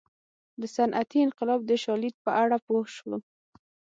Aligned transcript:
د 0.61 0.63
صنعتي 0.75 1.19
انقلاب 1.27 1.61
د 1.65 1.71
شالید 1.83 2.15
په 2.25 2.31
اړه 2.43 2.57
پوه 2.65 2.83
شو. 2.95 3.11